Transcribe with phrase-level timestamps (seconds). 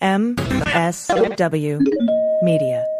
[0.00, 1.76] MSW
[2.42, 2.99] Media.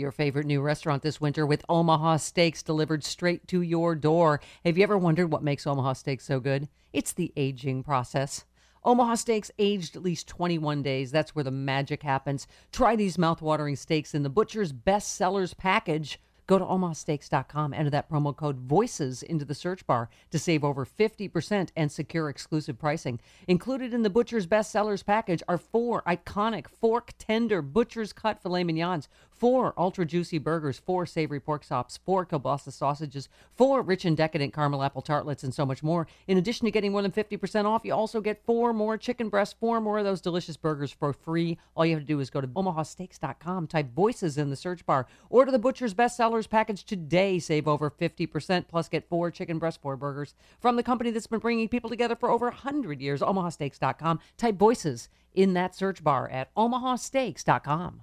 [0.00, 4.40] your favorite new restaurant this winter with Omaha Steaks delivered straight to your door.
[4.64, 6.68] Have you ever wondered what makes Omaha Steaks so good?
[6.92, 8.44] It's the aging process.
[8.82, 11.10] Omaha Steaks aged at least 21 days.
[11.10, 12.46] That's where the magic happens.
[12.72, 16.18] Try these mouthwatering steaks in the Butcher's Best Sellers package.
[16.50, 20.84] Go to omahasteaks.com, enter that promo code VOICES into the search bar to save over
[20.84, 23.20] 50% and secure exclusive pricing.
[23.46, 28.64] Included in the Butcher's Best Sellers package are four iconic fork tender Butcher's cut filet
[28.64, 29.08] mignons,
[29.40, 34.52] four ultra juicy burgers, four savory pork chops, four kielbasa sausages, four rich and decadent
[34.52, 36.06] caramel apple tartlets, and so much more.
[36.28, 39.56] In addition to getting more than 50% off, you also get four more chicken breasts,
[39.58, 41.58] four more of those delicious burgers for free.
[41.74, 45.06] All you have to do is go to omahasteaks.com, type voices in the search bar,
[45.30, 49.80] order the Butcher's Best Sellers package today, save over 50%, plus get four chicken breast,
[49.80, 54.20] four burgers from the company that's been bringing people together for over 100 years, omahasteaks.com.
[54.36, 58.02] Type voices in that search bar at omahasteaks.com.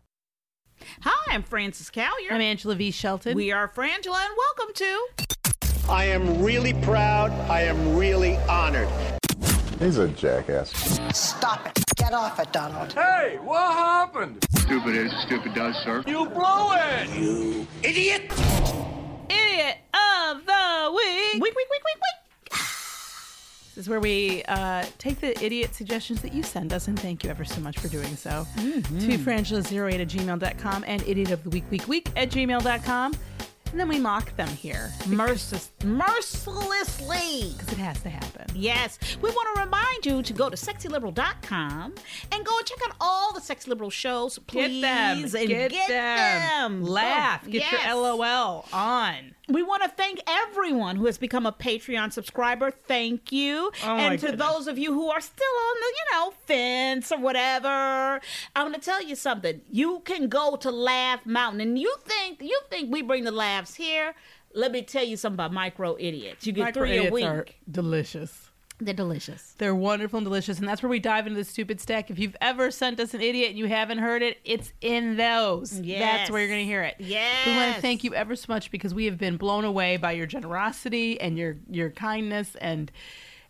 [1.01, 2.31] Hi, I'm Frances Callier.
[2.31, 2.91] I'm Angela V.
[2.91, 3.35] Shelton.
[3.35, 5.07] We are Frangela, and welcome to.
[5.89, 7.31] I am really proud.
[7.49, 8.89] I am really honored.
[9.79, 10.71] He's a jackass.
[11.13, 11.83] Stop it.
[11.95, 12.93] Get off it, Donald.
[12.93, 14.45] Hey, what happened?
[14.57, 16.03] Stupid is, stupid does, sir.
[16.07, 17.09] You blew it!
[17.09, 18.31] You idiot!
[19.29, 21.41] Idiot of the week.
[21.41, 22.06] Week, week, week, week, week.
[23.77, 27.23] This is where we uh, take the idiot suggestions that you send us, and thank
[27.23, 28.47] you ever so much for doing so.
[28.55, 28.99] Mm-hmm.
[29.01, 33.13] To frangela08 at gmail.com and idiot of the week, week, week at gmail.com.
[33.71, 34.89] And then we mock them here.
[35.03, 37.53] Mercil- mercilessly.
[37.55, 38.47] Because it has to happen.
[38.55, 41.93] Yes, we want to remind you to go to sexyliberal.com
[42.31, 44.39] and go and check out all the Sexy Liberal shows.
[44.39, 45.17] Please, Get them.
[45.23, 46.81] and Get, get them.
[46.81, 46.83] them.
[46.83, 47.43] Laugh.
[47.45, 47.85] Get Yes.
[47.85, 49.35] your LOL on.
[49.47, 52.69] We want to thank everyone who has become a Patreon subscriber.
[52.69, 53.71] Thank you.
[53.83, 54.47] Oh, and to goodness.
[54.47, 58.19] those of you who are still on the, you know, fence or whatever,
[58.55, 59.61] I'm going to tell you something.
[59.71, 63.75] You can go to Laugh Mountain and you think you think we bring the laughs
[63.75, 64.15] here.
[64.53, 66.45] Let me tell you something about micro idiots.
[66.47, 67.59] You get Micro three a week.
[67.69, 68.46] delicious.
[68.79, 69.55] They're delicious.
[69.57, 72.11] They're wonderful and delicious, and that's where we dive into the stupid stack.
[72.11, 75.79] If you've ever sent us an idiot and you haven't heard it, it's in those.
[75.79, 75.99] Yes.
[75.99, 76.95] That's where you're going to hear it.
[76.99, 77.47] Yes.
[77.47, 80.11] We want to thank you ever so much because we have been blown away by
[80.11, 82.91] your generosity and your your kindness and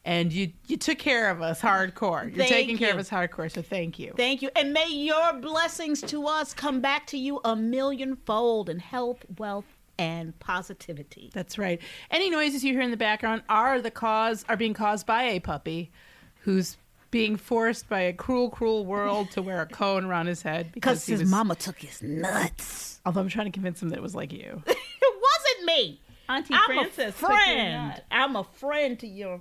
[0.05, 2.23] and you you took care of us hardcore.
[2.23, 4.13] You're Thank taking care of us hardcore, so thank you.
[4.15, 4.49] Thank you.
[4.55, 9.76] And may your blessings to us come back to you a millionfold in health, wealth,
[9.99, 11.31] and positivity.
[11.33, 11.81] That's right.
[12.11, 15.39] Any noises you hear in the background are the cause are being caused by a
[15.39, 15.91] puppy
[16.41, 16.77] who's
[17.09, 21.05] being forced by a cruel, cruel world to wear a cone around his head Because
[21.05, 22.99] he his was- mama took his nuts.
[23.05, 24.61] Although I'm trying to convince him that it was like you.
[24.67, 24.77] it
[25.21, 26.01] wasn't me.
[26.29, 28.01] Auntie I'm Frances a friend.
[28.11, 29.39] I'm a friend to your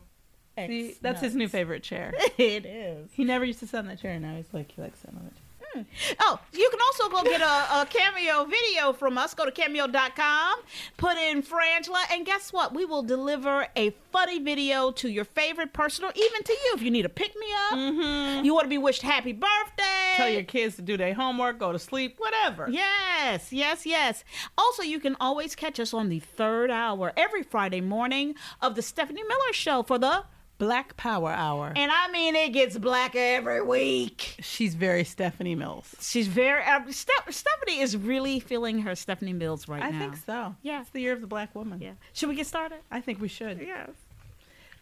[0.56, 0.70] ex.
[0.70, 2.14] See, that's his new favorite chair.
[2.38, 3.10] it is.
[3.12, 5.18] He never used to sit on that chair, and now he's like he likes sitting
[5.18, 5.32] on it.
[5.76, 6.14] Hmm.
[6.20, 9.34] Oh, you can also go get a, a cameo video from us.
[9.34, 10.60] Go to cameo.com,
[10.96, 12.74] put in Frangela, and guess what?
[12.74, 16.82] We will deliver a funny video to your favorite person or even to you if
[16.82, 17.78] you need a pick me up.
[17.78, 18.44] Mm-hmm.
[18.44, 20.14] You want to be wished happy birthday.
[20.16, 22.68] Tell your kids to do their homework, go to sleep, whatever.
[22.70, 24.24] Yes, yes, yes.
[24.56, 28.82] Also, you can always catch us on the third hour every Friday morning of the
[28.82, 30.24] Stephanie Miller Show for the
[30.58, 31.72] Black Power Hour.
[31.76, 34.36] And I mean, it gets blacker every week.
[34.40, 35.94] She's very Stephanie Mills.
[36.00, 36.62] She's very.
[36.62, 39.96] Uh, Ste- Stephanie is really feeling her Stephanie Mills right I now.
[39.96, 40.54] I think so.
[40.62, 40.80] Yeah.
[40.80, 41.80] It's the year of the black woman.
[41.80, 41.92] Yeah.
[42.14, 42.78] Should we get started?
[42.90, 43.60] I think we should.
[43.60, 43.90] Yes.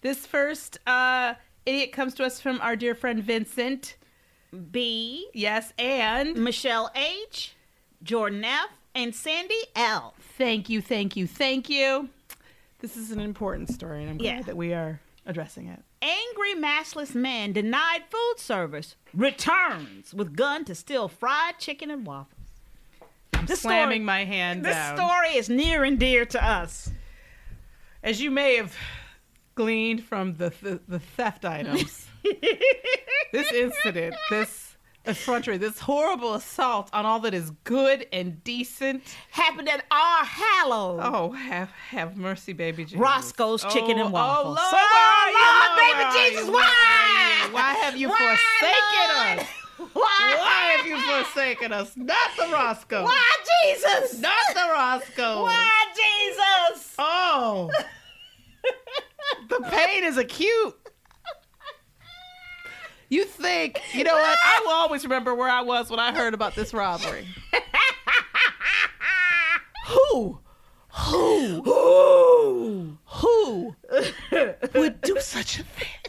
[0.03, 1.35] This first uh,
[1.67, 3.97] idiot comes to us from our dear friend Vincent.
[4.71, 5.29] B.
[5.35, 7.55] Yes, and Michelle H.
[8.05, 8.69] Jordan F.
[8.95, 10.15] and Sandy L.
[10.39, 12.09] Thank you, thank you, thank you.
[12.79, 14.43] This is an important story, and I'm glad Yeah.
[14.43, 15.83] that we are addressing it.
[16.03, 22.41] Angry massless man denied food service returns with gun to steal fried chicken and waffles.
[23.33, 24.97] I'm This slamming story- my hand This down.
[24.97, 26.91] story is near and dear to us.
[28.03, 28.75] As you may have
[29.55, 32.07] gleaned from the the, the theft items,
[33.33, 34.74] this incident, this
[35.07, 41.01] effrontery, this horrible assault on all that is good and decent, Happened at our Hallow.
[41.01, 42.99] Oh, have have mercy, baby Jesus.
[42.99, 44.59] Roscoe's Chicken Oh, and Waffles.
[44.61, 44.77] Oh, Lord, So,
[45.31, 46.61] you, Lord, Lord, baby Jesus, why?
[46.61, 47.55] Where are you?
[47.55, 49.49] Why have you Why, forsaken us?
[49.93, 50.35] Why?
[50.39, 51.97] Why have you forsaken us?
[51.97, 53.05] Not the Roscoe.
[53.05, 53.31] Why,
[53.65, 54.21] Jesus?
[54.21, 55.43] Not the Roscoe.
[55.43, 55.85] Why,
[56.71, 56.95] Jesus?
[56.99, 57.71] Oh.
[59.49, 60.77] the pain is acute.
[63.09, 64.39] You think, you know what?
[64.45, 67.27] I will always remember where I was when I heard about this robbery.
[69.87, 70.39] Who?
[70.89, 71.63] Who?
[71.63, 72.97] Who?
[73.07, 73.77] Who
[74.75, 76.04] would do such a thing?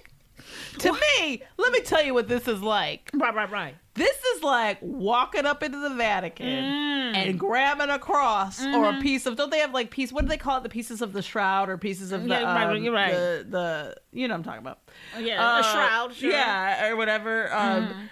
[0.79, 3.09] To me, let me tell you what this is like.
[3.13, 3.75] Right, right, right.
[3.93, 9.25] This is like walking up into the Vatican and grabbing a cross or a piece
[9.25, 9.37] of.
[9.37, 10.11] Don't they have like piece?
[10.11, 10.63] What do they call it?
[10.63, 13.11] The pieces of the shroud or pieces of the Yeah, right, um, you're right.
[13.13, 14.79] the the you know what I'm talking about.
[15.19, 16.13] Yeah, Uh, a shroud.
[16.13, 16.31] Sure.
[16.31, 17.53] Yeah, or whatever.
[17.53, 18.09] Um,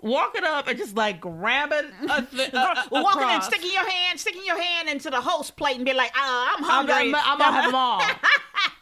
[0.00, 4.20] Walking up and just like grabbing a, th- a, a, Walking and sticking your hand,
[4.20, 6.94] sticking your hand into the host plate and be like, uh, I'm hungry.
[6.94, 7.14] I'm.
[7.14, 8.02] I'm, I'm gonna have them all.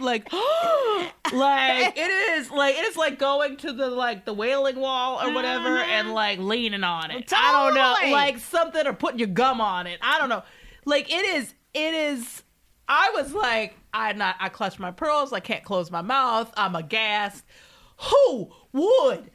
[0.00, 0.32] like,
[1.32, 5.32] like it is like it is like going to the like the wailing wall or
[5.32, 5.90] whatever uh-huh.
[5.90, 7.32] and like leaning on it.
[7.34, 9.98] I don't know, like something or putting your gum on it.
[10.02, 10.42] I don't know.
[10.84, 11.54] Like it is.
[11.74, 12.42] It is.
[12.88, 14.36] I was like, I not.
[14.38, 15.32] I clutched my pearls.
[15.32, 16.52] I can't close my mouth.
[16.56, 17.44] I'm aghast.
[18.10, 19.30] Who would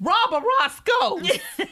[0.00, 1.36] rob a Roscoe?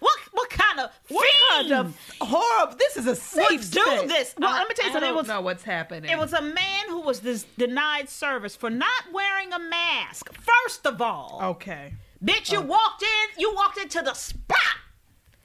[0.00, 2.76] what what kind of What kind of horrible?
[2.76, 4.08] This is a safe would do space.
[4.08, 4.34] this?
[4.38, 5.02] Well, I, let me tell you I something.
[5.02, 6.10] It don't was know what's happening.
[6.10, 10.32] It was a man who was this denied service for not wearing a mask.
[10.32, 11.94] First of all, okay.
[12.24, 13.40] bitch, you walked in.
[13.40, 14.58] You walked into the spot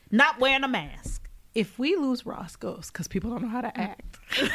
[0.09, 1.29] not wearing a mask.
[1.53, 3.89] If we lose Roscoe's because people don't know how to mm.
[3.89, 4.19] act,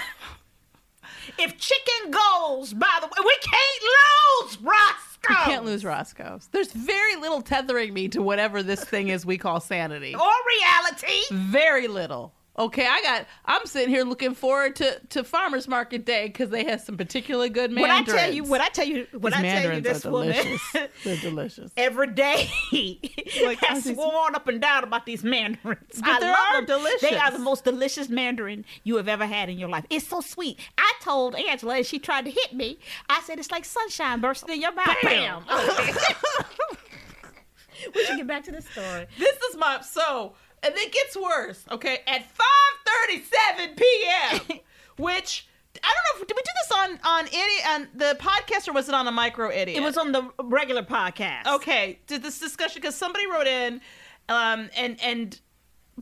[1.39, 5.16] If chicken goes, by the way, we can't lose Roscoe.
[5.29, 6.49] We can't lose Roscoe's.
[6.53, 10.15] There's very little tethering me to whatever this thing is we call sanity.
[10.15, 10.21] or
[10.61, 11.21] reality.
[11.31, 12.33] Very little.
[12.59, 13.27] Okay, I got.
[13.45, 17.51] I'm sitting here looking forward to to farmers market day because they have some particularly
[17.51, 18.09] good mandarins.
[18.09, 20.29] When I tell you, when I tell you, when These I tell you, this woman
[20.33, 20.63] delicious.
[21.05, 21.73] They're delicious.
[21.77, 22.49] every day
[23.45, 26.01] Like, has are sworn up and down about these mandarins.
[26.01, 26.79] But I they love are them.
[26.79, 27.01] delicious.
[27.03, 29.85] They are the most delicious mandarin you have ever had in your life.
[29.91, 30.59] It's so sweet.
[30.79, 34.55] I told Angela and she tried to hit me, I said it's like sunshine bursting
[34.55, 34.97] in your mouth.
[35.03, 35.45] Bam.
[37.95, 39.07] we should get back to the story.
[39.19, 41.65] This is my so, and it gets worse.
[41.71, 44.59] Okay, at 5:37 p.m.,
[44.99, 45.47] which
[45.83, 46.23] I don't know.
[46.23, 49.07] if Did we do this on on any on the podcast or was it on
[49.07, 49.79] a micro idiot?
[49.79, 51.47] It was on the regular podcast.
[51.47, 51.99] okay.
[52.07, 53.81] Did this discussion because somebody wrote in,
[54.29, 55.39] um, and and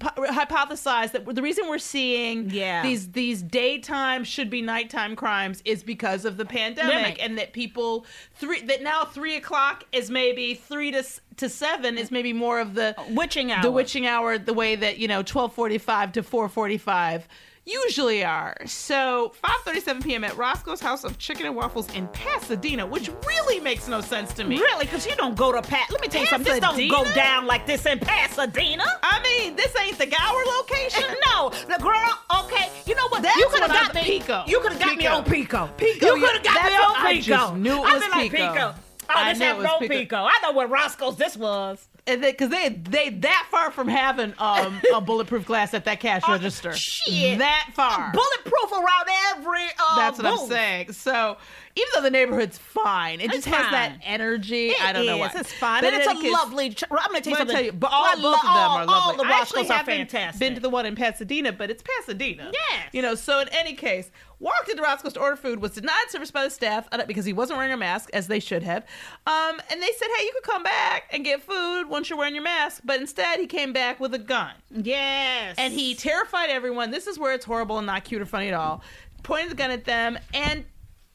[0.01, 2.83] hypothesized that the reason we're seeing Yeah.
[2.83, 7.23] these these daytime should be nighttime crimes is because of the pandemic Pandemic.
[7.23, 11.97] and that people three that now three o'clock is maybe three to s- to seven
[11.99, 13.63] is maybe more of the Witching hour.
[13.63, 17.29] the witching hour the way that you know 1245 to 445
[17.67, 20.25] usually are so 5:37 p.m.
[20.25, 24.45] at Roscoe's House of Chicken and Waffles in Pasadena which really makes no sense to
[24.45, 24.85] me Really?
[24.85, 25.91] Because you don't go to Pat.
[25.91, 26.53] Let me tell you something.
[26.53, 28.85] This don't go down like this in Pasadena.
[29.03, 32.19] I mean this ain't the Gower location no, the girl.
[32.45, 33.23] Okay, You know what?
[33.23, 34.03] That's you could have what I got me.
[34.03, 34.45] Pico.
[34.47, 35.71] You could have got me on Pico.
[35.77, 37.07] Pico, You could have got me on Pico.
[37.07, 37.23] I Pico.
[37.23, 38.75] just knew it was be like, Pico.
[39.09, 39.95] Oh, I this it no Pico.
[39.95, 40.17] Pico.
[40.17, 41.87] I know what Roscoe's this was.
[42.07, 46.21] And because they, they that far from having um, a bulletproof glass at that cash
[46.29, 46.71] register.
[46.71, 47.39] Oh, shit.
[47.39, 48.13] That far.
[48.13, 49.07] Bulletproof around
[49.37, 49.65] every.
[49.81, 50.93] Uh, That's what I'm saying.
[50.93, 51.39] So
[51.77, 54.69] even though the neighborhood's fine, it just It's has that energy.
[54.69, 55.33] It I don't know is.
[55.35, 55.41] why.
[55.41, 56.71] It's fine, But and it's a lovely.
[56.75, 57.57] Ch- I'm gonna tell you something.
[57.57, 58.95] tell you, but all, I both of them all- are lovely.
[58.95, 60.41] All the I actually Roscoe's are fantastic.
[60.41, 62.51] been to the one in Pasadena, but it's Pasadena.
[62.53, 62.89] Yes.
[62.93, 64.11] You know, so in any case,
[64.41, 67.33] walked into Roscoe's to order food, was denied service by the staff uh, because he
[67.33, 68.85] wasn't wearing a mask, as they should have.
[69.27, 72.35] Um, and they said, hey, you could come back and get food once you're wearing
[72.35, 72.83] your mask.
[72.85, 74.53] But instead, he came back with a gun.
[74.71, 75.55] Yes.
[75.59, 76.91] And he terrified everyone.
[76.91, 78.83] This is where it's horrible and not cute or funny at all.
[79.23, 80.65] Pointed the gun at them, and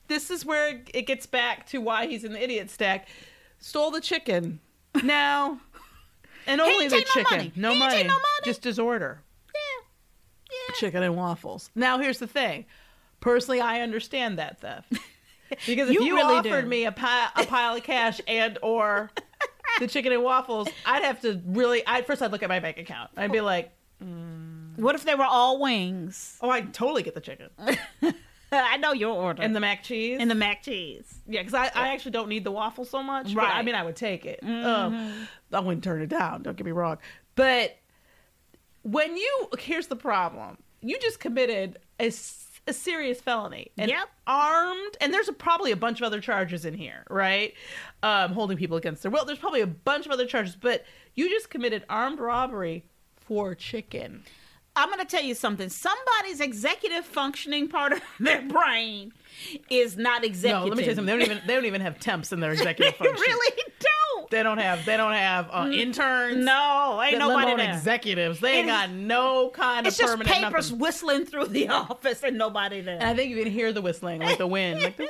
[0.07, 3.07] this is where it gets back to why he's in the idiot stack.
[3.59, 4.59] Stole the chicken.
[5.03, 5.59] Now,
[6.47, 7.37] and only the take no chicken.
[7.37, 7.51] money.
[7.55, 8.03] No money.
[8.03, 8.19] no money.
[8.43, 9.21] Just his order.
[9.53, 9.85] Yeah.
[10.49, 10.75] Yeah.
[10.75, 11.69] Chicken and waffles.
[11.75, 12.65] Now, here's the thing.
[13.19, 14.93] Personally, I understand that theft.
[15.65, 16.67] Because if You you, really offered do.
[16.67, 19.09] me a, pi- a pile of cash and or
[19.79, 21.81] the chicken and waffles, I'd have to really.
[21.87, 23.09] I first I'd look at my bank account.
[23.17, 23.71] I'd be like,
[24.75, 26.37] What if they were all wings?
[26.39, 27.49] Oh, I totally get the chicken
[28.51, 29.41] I know your order.
[29.41, 30.17] and the mac cheese.
[30.21, 31.19] and the mac cheese.
[31.27, 33.33] yeah, because I, I actually don't need the waffle so much.
[33.33, 33.65] But I Mm-hmm.
[33.65, 34.41] mean, I would take it.
[34.43, 36.43] Um, I wouldn't turn it down.
[36.43, 36.97] Don't get me wrong.
[37.35, 37.75] But
[38.83, 40.57] when you here's the problem.
[40.81, 42.11] You just committed a,
[42.69, 43.71] a serious felony.
[43.77, 44.07] And Yep.
[44.27, 47.53] Armed, and there's a, probably a bunch of other charges in here, right?
[48.03, 49.25] Um, holding people against their will.
[49.25, 50.85] There's probably a bunch of other charges, but
[51.15, 52.85] you just committed armed robbery
[53.15, 54.23] for chicken.
[54.75, 55.67] I'm going to tell you something.
[55.67, 59.11] Somebody's executive functioning part of their brain
[59.69, 60.61] is not executive.
[60.61, 61.05] No, let me tell you something.
[61.17, 63.15] They don't even they don't even have temps in their executive function.
[63.17, 63.89] really don't.
[64.29, 66.43] They don't have they don't have uh, interns.
[66.45, 67.73] No, ain't nobody there.
[67.73, 68.39] executives.
[68.39, 70.21] They ain't It is- got no kind of permanent.
[70.21, 70.79] It's just papers nothing.
[70.79, 72.95] whistling through the office and nobody there.
[72.95, 75.07] And I think you can hear the whistling, like the wind, like the.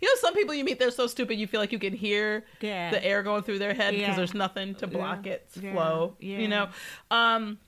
[0.00, 2.44] You know, some people you meet, they're so stupid, you feel like you can hear
[2.60, 2.90] Yeah.
[2.90, 4.16] the air going through their head because Yeah.
[4.16, 5.32] there's nothing to block Yeah.
[5.34, 6.16] its flow.
[6.18, 6.68] You know,
[7.10, 7.58] um,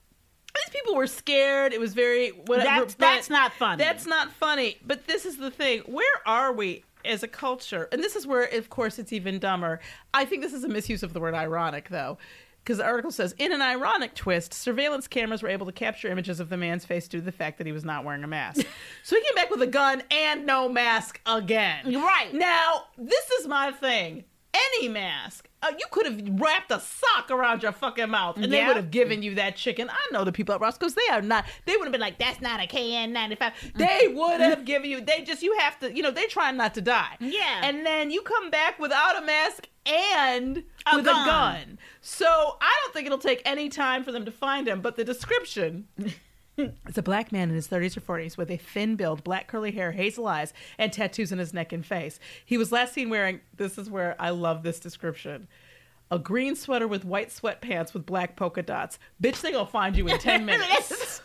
[0.54, 1.72] these people were scared.
[1.72, 2.64] It was very whatever.
[2.86, 3.84] That's- that's not funny.
[3.84, 4.78] That's not funny.
[4.84, 6.84] But this is the thing: where are we?
[7.04, 9.80] As a culture, and this is where, of course, it's even dumber.
[10.12, 12.18] I think this is a misuse of the word ironic, though,
[12.62, 16.40] because the article says, in an ironic twist, surveillance cameras were able to capture images
[16.40, 18.66] of the man's face due to the fact that he was not wearing a mask.
[19.02, 21.94] so he came back with a gun and no mask again.
[21.94, 22.34] Right.
[22.34, 24.24] Now, this is my thing.
[24.52, 25.47] Any mask.
[25.60, 28.92] Uh, you could have wrapped a sock around your fucking mouth and they would have
[28.92, 29.90] given you that chicken.
[29.90, 32.40] I know the people at Roscoe's, they are not, they would have been like, that's
[32.40, 33.52] not a KN95.
[33.74, 36.74] They would have given you, they just, you have to, you know, they trying not
[36.74, 37.16] to die.
[37.18, 37.62] Yeah.
[37.64, 41.22] And then you come back without a mask and A with gun.
[41.28, 41.78] a gun.
[42.02, 42.26] So
[42.60, 45.88] I don't think it'll take any time for them to find him, but the description.
[46.86, 49.70] It's a black man in his 30s or 40s with a thin build, black curly
[49.70, 52.18] hair, hazel eyes, and tattoos on his neck and face.
[52.44, 55.46] He was last seen wearing, this is where I love this description,
[56.10, 58.98] a green sweater with white sweatpants with black polka dots.
[59.22, 61.22] Bitch, they gonna find you in 10 minutes.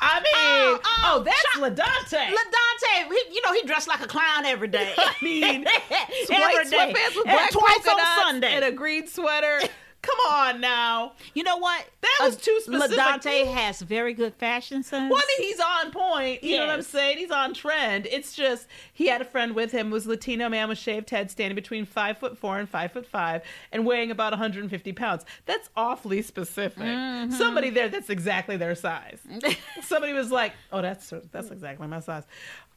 [0.00, 2.28] I mean, Oh, oh, oh, that's Chuck- LaDante.
[2.28, 4.92] LaDante, he, you know, he dressed like a clown every day.
[4.98, 5.82] I mean, white
[6.30, 6.76] Every day.
[6.94, 8.52] sweatpants with black twice polka on dots Sunday.
[8.54, 9.60] and a green sweater.
[10.06, 11.12] Come on now.
[11.34, 11.84] You know what?
[12.00, 12.96] That was too specific.
[12.96, 15.10] LaDante has very good fashion sense.
[15.10, 16.44] Well, I mean, he's on point.
[16.44, 17.18] You know what I'm saying?
[17.18, 18.06] He's on trend.
[18.06, 21.56] It's just he had a friend with him, was Latino man with shaved head, standing
[21.56, 25.24] between five foot four and five foot five, and weighing about 150 pounds.
[25.44, 26.84] That's awfully specific.
[26.84, 27.32] Mm-hmm.
[27.32, 29.18] Somebody there that's exactly their size.
[29.82, 32.24] Somebody was like, "Oh, that's that's exactly my size."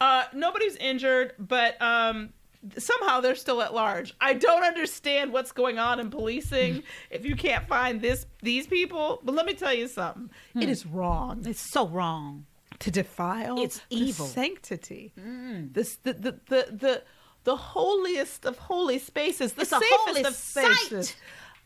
[0.01, 2.29] Uh, nobody's injured, but um,
[2.77, 4.13] somehow they're still at large.
[4.19, 6.79] I don't understand what's going on in policing hmm.
[7.09, 9.21] if you can't find this these people.
[9.23, 10.29] But let me tell you something.
[10.55, 10.69] It hmm.
[10.69, 12.45] is wrong It's so wrong.
[12.79, 14.25] to defile It's the evil.
[14.25, 15.67] sanctity hmm.
[15.71, 17.03] this the the the the,
[17.45, 21.15] the holiest of holy spaces the It's safest of spaces site.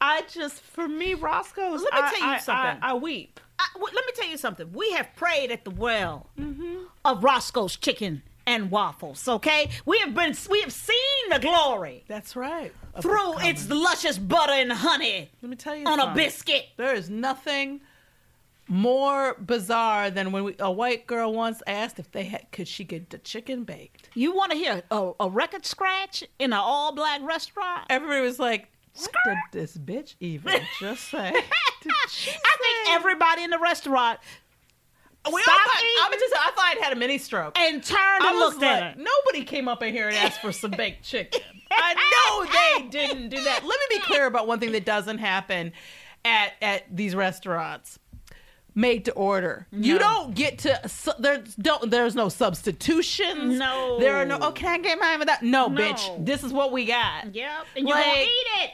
[0.02, 2.84] i just for me roscoe's Let me I- tell you I- something.
[2.84, 4.72] I, I weep I, w- let me tell you something.
[4.74, 6.86] We have prayed at the well Mm-hmm.
[7.06, 9.28] of Roscoe's Chicken and Waffles.
[9.28, 12.72] Okay, we have been, we have seen the glory that's right.
[13.02, 16.68] through its luscious butter and honey let me tell you on a biscuit.
[16.78, 17.82] there is nothing
[18.68, 22.84] more bizarre than when we, a white girl once asked if they had could she
[22.84, 24.10] get the chicken baked.
[24.14, 27.86] You want to hear a, a record scratch in an all-black restaurant?
[27.90, 31.34] everybody was like what did this bitch even just say?
[31.86, 34.20] I think everybody in the restaurant
[35.30, 37.58] Stopped thought, I'm just, I thought I'd had a mini stroke.
[37.58, 38.98] and turned I and looked at it.
[38.98, 41.42] nobody came up in here and asked for some baked chicken.
[41.72, 43.63] I know they didn't do that.
[43.63, 45.72] Let me be clear about one thing that doesn't happen
[46.25, 48.00] at at these restaurants.
[48.75, 49.68] made to order.
[49.72, 53.58] You don't get to su- there's don't there's no substitutions.
[53.60, 54.00] No.
[54.00, 55.82] There are no oh can I get mine without no, No.
[55.82, 56.25] bitch.
[56.25, 57.34] This is what we got.
[57.34, 57.51] Yep.
[57.77, 58.72] And you're gonna eat it.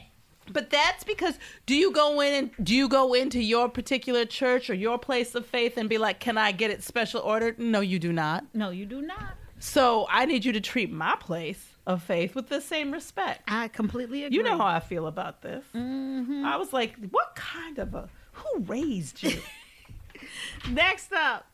[0.52, 4.70] But that's because do you go in and do you go into your particular church
[4.70, 7.80] or your place of faith and be like, "Can I get it special ordered?" No,
[7.82, 8.46] you do not.
[8.54, 9.36] No, you do not.
[9.60, 13.42] So I need you to treat my place of faith with the same respect.
[13.48, 14.38] I completely agree.
[14.38, 15.66] You know how I feel about this.
[15.76, 16.46] Mm-hmm.
[16.46, 19.40] I was like, "What kind of a who raised you?"
[20.70, 21.46] Next up,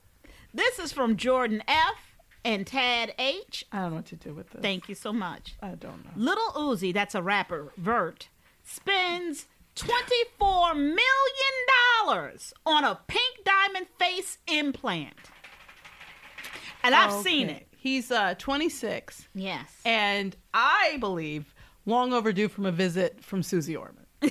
[0.53, 1.95] this is from Jordan F.
[2.43, 3.65] and Tad H.
[3.71, 4.61] I don't know what to do with this.
[4.61, 5.55] Thank you so much.
[5.61, 6.11] I don't know.
[6.15, 8.29] Little Uzi, that's a rapper, Vert,
[8.65, 9.45] spends
[9.77, 10.99] $24 million
[12.65, 15.13] on a pink diamond face implant.
[16.83, 17.67] And I've seen it.
[17.77, 19.69] He's uh 26 Yes.
[19.85, 21.53] and I believe
[21.85, 24.05] long overdue from a visit from Suze Orman.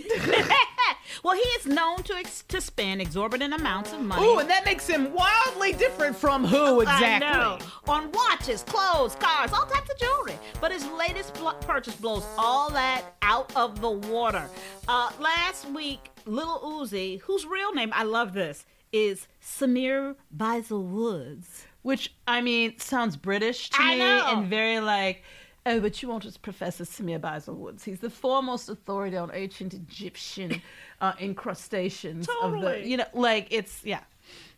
[1.25, 4.25] well, he is known to ex- to spend exorbitant amounts of money.
[4.25, 7.27] Ooh, and that makes him wildly different from who exactly?
[7.27, 7.59] I know.
[7.89, 10.39] On watches, clothes, cars, all types of jewelry.
[10.61, 14.49] But his latest bl- purchase blows all that out of the water.
[14.87, 21.67] Uh, last week, Little Uzi, whose real name, I love this, is Symere Bysil Woods.
[21.83, 24.25] Which I mean sounds British to I me know.
[24.29, 25.23] and very like
[25.67, 27.85] Oh, but you won't just Professor Samir Basil Woods.
[27.85, 30.61] He's the foremost authority on ancient Egyptian
[31.01, 32.91] uh, incrustations of the, Totally.
[32.91, 34.01] you know, like it's yeah.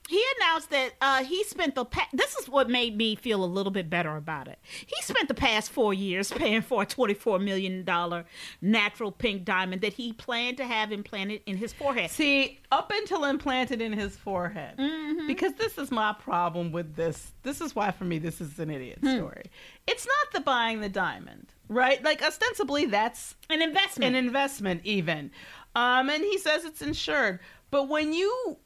[0.08, 3.46] He announced that uh, he spent the pa- this is what made me feel a
[3.46, 4.58] little bit better about it.
[4.86, 8.25] He spent the past four years paying for a twenty-four million dollar
[8.62, 12.10] natural pink diamond that he planned to have implanted in his forehead.
[12.10, 15.26] See, up until implanted in his forehead, Mm-hmm.
[15.26, 17.32] because this is my problem with this.
[17.42, 19.16] This is why for me this is an idiot Hmm.
[19.16, 19.50] story.
[19.88, 22.02] It's not the buying the diamond, right?
[22.04, 25.30] Like ostensibly that's an investment, an investment even.
[25.75, 28.56] Um, and he says it's insured, but when you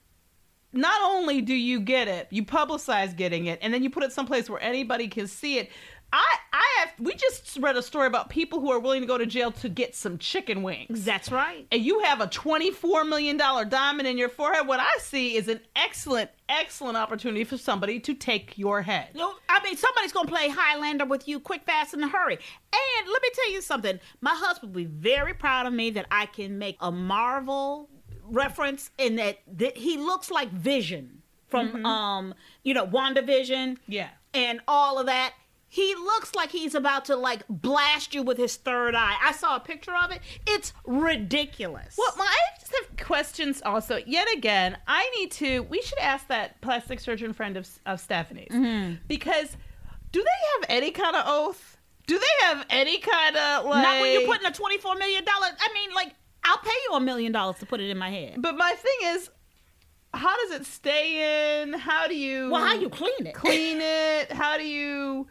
[0.72, 4.12] not only do you get it, you publicize getting it, and then you put it
[4.12, 5.70] someplace where anybody can see it.
[6.12, 6.90] I, I have.
[6.98, 9.68] We just read a story about people who are willing to go to jail to
[9.68, 11.04] get some chicken wings.
[11.04, 11.68] That's right.
[11.70, 14.66] And you have a twenty-four million dollar diamond in your forehead.
[14.66, 19.10] What I see is an excellent, excellent opportunity for somebody to take your head.
[19.14, 22.34] No, I mean somebody's gonna play Highlander with you quick, fast, in a hurry.
[22.34, 24.00] And let me tell you something.
[24.20, 27.88] My husband will be very proud of me that I can make a Marvel
[28.30, 33.78] reference in that, that he looks like Vision from um, you know, WandaVision.
[33.88, 34.08] Yeah.
[34.32, 35.34] And all of that.
[35.72, 39.14] He looks like he's about to like blast you with his third eye.
[39.22, 40.20] I saw a picture of it.
[40.44, 41.94] It's ridiculous.
[41.96, 43.98] Well, my, I just have questions also.
[44.04, 45.60] Yet again, I need to.
[45.62, 48.94] We should ask that plastic surgeon friend of, of Stephanie's Mm-hmm.
[49.06, 49.56] because
[50.10, 51.76] do they have any kind of oath?
[52.08, 53.84] Do they have any kind of like?
[53.84, 55.46] Not when you're putting a twenty-four million dollar.
[55.56, 58.36] I mean, like I'll pay you a million dollars to put it in my head.
[58.38, 59.30] But my thing is,
[60.12, 61.72] how does it stay in?
[61.74, 62.50] How do you?
[62.50, 63.34] Well, how you clean it?
[63.34, 64.32] Clean it.
[64.32, 65.26] How do you?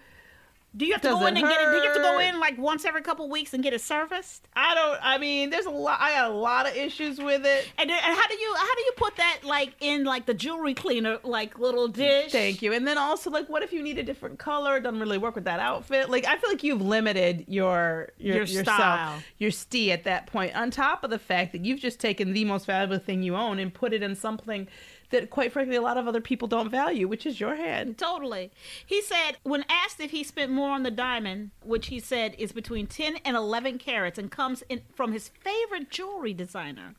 [0.78, 1.72] Do you have to Does go in and get it?
[1.72, 4.48] Do you have to go in like once every couple weeks and get it serviced?
[4.56, 5.00] I don't.
[5.02, 6.00] I mean, there's a lot.
[6.00, 7.68] I got a lot of issues with it.
[7.80, 10.76] And, and how do you how do you put that like in like the jewelry
[10.76, 12.32] cleaner like little dish?
[12.32, 12.72] Thank you.
[12.74, 14.78] And then also, like, what if you need a different color?
[14.78, 16.10] It doesn't really work with that outfit.
[16.10, 19.24] Like, I feel like you've limited your your, Your yourself, style.
[19.40, 20.56] your stee at that point.
[20.56, 23.58] On top of the fact that you've just taken the most valuable thing you own
[23.58, 24.68] and put it in something
[25.10, 27.98] that, quite frankly, a lot of other people don't value, which is your hand.
[27.98, 28.52] Totally.
[28.86, 32.52] He said when asked if he spent more on the diamond, which he said is
[32.52, 36.96] between 10 and 11 carats and comes in from his favorite jewelry designer,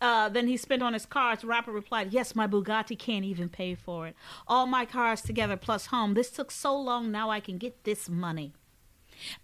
[0.00, 3.74] uh, than he spent on his cars, rapper replied, Yes, my Bugatti can't even pay
[3.74, 4.16] for it.
[4.48, 6.14] All my cars together plus home.
[6.14, 8.52] This took so long, now I can get this money.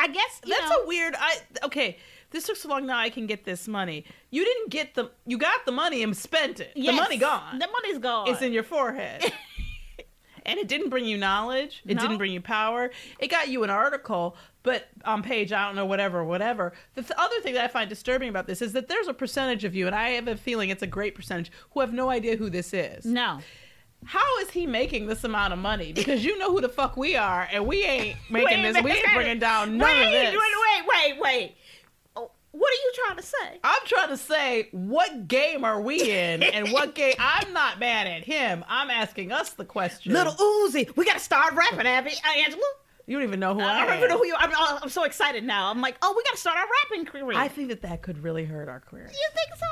[0.01, 1.15] I guess That's know, a weird.
[1.19, 1.99] I okay.
[2.31, 2.87] This took so long.
[2.87, 4.05] Now I can get this money.
[4.31, 5.11] You didn't get the.
[5.27, 6.73] You got the money and spent it.
[6.75, 7.59] Yes, the money gone.
[7.59, 8.29] The money's gone.
[8.29, 9.23] It's in your forehead.
[10.47, 11.83] and it didn't bring you knowledge.
[11.87, 12.03] It No.
[12.03, 12.91] didn't bring you power.
[13.19, 16.73] It got you an article, but on page I don't know whatever whatever.
[16.95, 19.65] The th- other thing that I find disturbing about this is that there's a percentage
[19.65, 22.37] of you, and I have a feeling it's a great percentage, who have no idea
[22.37, 23.05] who this is.
[23.05, 23.41] No.
[24.05, 25.93] How is he making this amount of money?
[25.93, 28.83] Because you know who the fuck we are, and we ain't making Wait this.
[28.85, 30.33] We ain't bringing down none wait, of this.
[30.35, 31.57] Wait, wait, wait, wait.
[32.59, 33.61] What are you trying to say?
[33.63, 37.15] I'm trying to say, what game are we in, and what game?
[37.19, 38.65] I'm not mad at him.
[38.69, 40.13] I'm asking us the question.
[40.13, 42.13] Little Uzi, we gotta start rapping, Abby.
[42.13, 42.63] Uh, Angela.
[43.07, 43.83] you don't even know who I, am.
[43.83, 44.41] I don't even know who you are.
[44.41, 45.71] I'm, uh, I'm so excited now.
[45.71, 47.39] I'm like, oh, we gotta start our rapping career.
[47.39, 49.05] I think that that could really hurt our career.
[49.13, 49.67] you think so?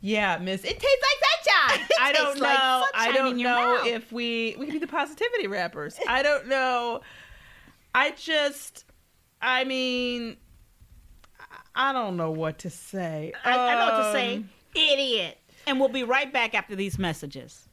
[0.00, 0.62] Yeah, Miss.
[0.64, 1.88] It tastes like sunshine.
[2.00, 2.46] I don't tastes know.
[2.46, 3.86] like I sunshine don't in your know mouth.
[3.86, 5.98] if we we could be the positivity rappers.
[6.06, 7.00] I don't know.
[7.94, 8.84] I just.
[9.40, 10.36] I mean.
[11.74, 13.32] I- I don't know what to say.
[13.44, 14.36] I, I know what to say.
[14.36, 15.38] Um, Idiot.
[15.66, 17.68] And we'll be right back after these messages.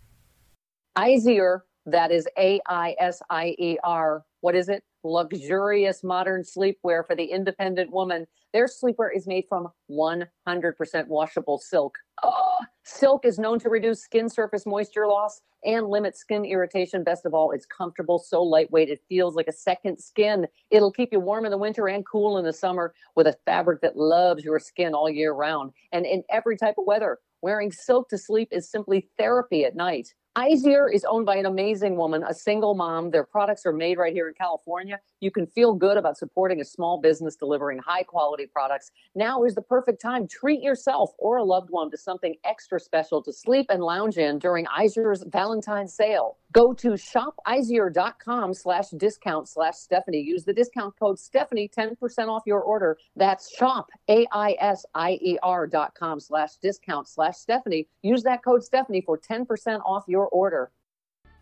[0.97, 4.23] Aisier, that is A I S I E R.
[4.41, 4.83] What is it?
[5.05, 8.25] Luxurious modern sleepwear for the independent woman.
[8.53, 11.97] Their sleepwear is made from 100% washable silk.
[12.23, 17.03] Oh, silk is known to reduce skin surface moisture loss and limit skin irritation.
[17.03, 20.47] Best of all, it's comfortable, so lightweight, it feels like a second skin.
[20.71, 23.81] It'll keep you warm in the winter and cool in the summer with a fabric
[23.81, 27.19] that loves your skin all year round and in every type of weather.
[27.41, 30.15] Wearing silk to sleep is simply therapy at night.
[30.37, 33.09] Aisier is owned by an amazing woman, a single mom.
[33.09, 34.99] Their products are made right here in California.
[35.21, 38.91] You can feel good about supporting a small business delivering high quality products.
[39.15, 40.27] Now is the perfect time.
[40.27, 44.37] Treat yourself or a loved one to something extra special to sleep and lounge in
[44.37, 46.37] during Aisier's Valentine's sale.
[46.51, 50.21] Go to shopaisier.com slash discount slash Stephanie.
[50.21, 51.97] Use the discount code Stephanie, 10%
[52.29, 52.97] off your order.
[53.17, 57.87] That's shop, A-I-S-I-E-R dot com slash discount slash Stephanie.
[58.03, 60.71] Use that code Stephanie for 10% off your order.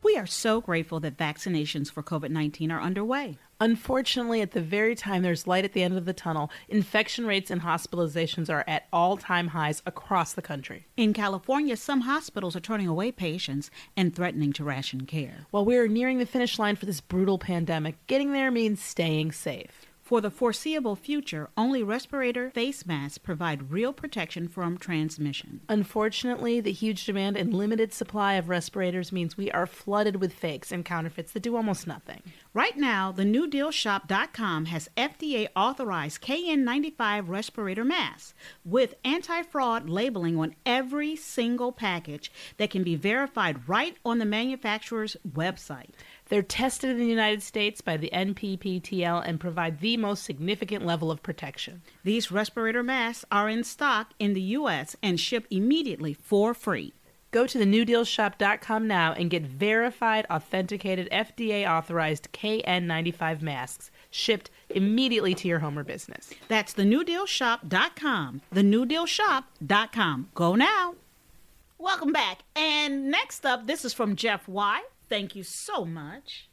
[0.03, 3.37] We are so grateful that vaccinations for COVID 19 are underway.
[3.61, 7.49] Unfortunately, at the very time there's light at the end of the tunnel, infection rates
[7.49, 10.87] and hospitalizations are at all time highs across the country.
[10.97, 15.47] In California, some hospitals are turning away patients and threatening to ration care.
[15.51, 19.31] While we are nearing the finish line for this brutal pandemic, getting there means staying
[19.31, 19.85] safe.
[20.03, 25.61] For the foreseeable future, only respirator face masks provide real protection from transmission.
[25.69, 30.73] Unfortunately, the huge demand and limited supply of respirators means we are flooded with fakes
[30.73, 32.21] and counterfeits that do almost nothing.
[32.53, 38.33] Right now, the newdealshop.com has FDA authorized KN95 respirator masks
[38.65, 44.25] with anti fraud labeling on every single package that can be verified right on the
[44.25, 45.91] manufacturer's website.
[46.29, 51.11] They're tested in the United States by the NPPTL and provide the most significant level
[51.11, 51.81] of protection.
[52.03, 54.95] These respirator masks are in stock in the U.S.
[55.03, 56.93] and ship immediately for free.
[57.33, 65.47] Go to thenewdealshop.com now and get verified, authenticated, FDA authorized KN95 masks shipped immediately to
[65.47, 66.29] your home or business.
[66.47, 68.41] That's thenewdealshop.com.
[68.53, 70.29] Thenewdealshop.com.
[70.35, 70.95] Go now.
[71.79, 72.43] Welcome back.
[72.55, 74.83] And next up, this is from Jeff Y.
[75.09, 76.49] Thank you so much.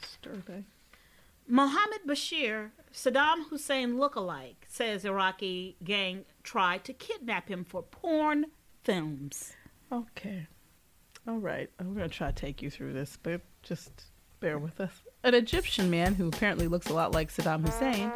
[0.00, 0.66] Disturbing.
[1.46, 8.46] Mohammed Bashir, Saddam Hussein lookalike, says Iraqi gang tried to kidnap him for porn
[8.82, 9.54] films.
[9.90, 10.46] Okay.
[11.28, 11.70] All right.
[11.78, 14.06] I'm going to try to take you through this, but just
[14.40, 15.02] bear with us.
[15.24, 18.10] An Egyptian man who apparently looks a lot like Saddam Hussein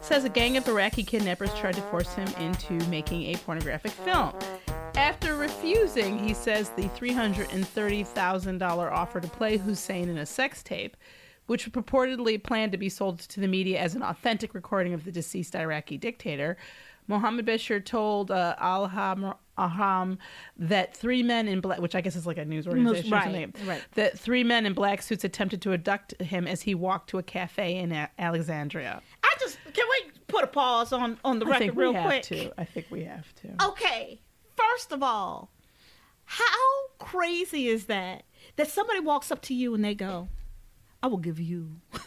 [0.00, 4.32] says a gang of Iraqi kidnappers tried to force him into making a pornographic film.
[4.96, 10.96] After refusing, he says the $330,000 offer to play Hussein in a sex tape,
[11.46, 15.12] which purportedly planned to be sold to the media as an authentic recording of the
[15.12, 16.56] deceased Iraqi dictator,
[17.06, 18.88] Mohammed Bashir told uh, Al
[19.58, 20.18] Ahram
[20.56, 23.24] that three men in black, which I guess is like a news organization, right, or
[23.24, 23.82] something, right.
[23.94, 27.22] that three men in black suits attempted to abduct him as he walked to a
[27.22, 29.00] cafe in a- Alexandria.
[29.22, 31.96] I just can we put a pause on on the I record think real we
[31.96, 32.22] have quick?
[32.24, 32.52] to.
[32.60, 33.66] I think we have to.
[33.68, 34.20] Okay,
[34.56, 35.50] first of all,
[36.24, 38.24] how crazy is that?
[38.56, 40.28] That somebody walks up to you and they go,
[41.02, 41.80] "I will give you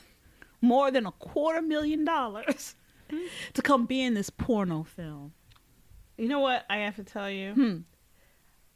[0.61, 2.75] more than a quarter million dollars
[3.53, 5.33] to come be in this porno film."
[6.17, 7.53] You know what I have to tell you?
[7.53, 7.77] Hmm.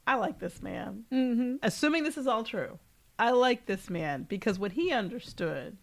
[0.06, 1.04] I like this man.
[1.12, 1.56] Mm-hmm.
[1.62, 2.78] Assuming this is all true,
[3.18, 5.76] I like this man because what he understood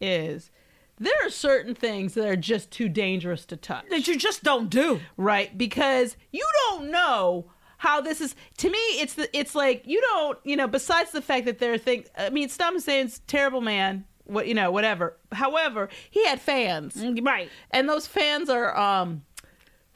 [0.00, 0.50] is
[0.98, 3.86] there are certain things that are just too dangerous to touch.
[3.90, 5.00] That you just don't do.
[5.16, 5.56] Right?
[5.56, 10.38] Because you don't know how this is to me it's the it's like you don't
[10.44, 14.06] you know besides the fact that there are things i mean Saddam Hussein's terrible man
[14.24, 19.22] what you know whatever however he had fans right and those fans are um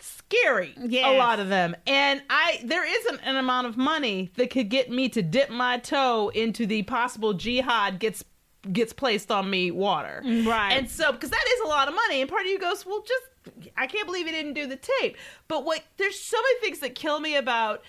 [0.02, 4.68] scary a lot of them and i there isn't an amount of money that could
[4.68, 8.24] get me to dip my toe into the possible jihad gets
[8.72, 10.72] gets placed on me water Right.
[10.72, 13.02] and so because that is a lot of money and part of you goes well
[13.06, 15.16] just i can't believe he didn't do the tape
[15.48, 17.82] but what there's so many things that kill me about